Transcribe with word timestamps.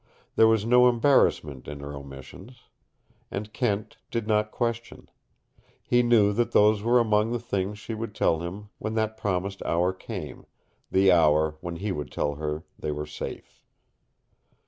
There 0.35 0.47
was 0.47 0.65
no 0.65 0.89
embarrassment 0.89 1.67
in 1.67 1.79
her 1.81 1.95
omissions. 1.95 2.63
And 3.29 3.53
Kent 3.53 3.97
did 4.09 4.25
not 4.25 4.49
question. 4.49 5.09
He 5.83 6.01
knew 6.01 6.33
that 6.33 6.53
those 6.53 6.81
were 6.81 6.99
among 6.99 7.31
the 7.31 7.39
things 7.39 7.77
she 7.77 7.93
would 7.93 8.15
tell 8.15 8.39
him 8.39 8.69
when 8.79 8.95
that 8.95 9.15
promised 9.15 9.61
hour 9.61 9.93
came, 9.93 10.47
the 10.89 11.11
hour 11.11 11.59
when 11.61 11.75
he 11.75 11.91
would 11.91 12.09
tell 12.11 12.33
her 12.33 12.63
they 12.79 12.91
were 12.91 13.05
safe. 13.05 13.63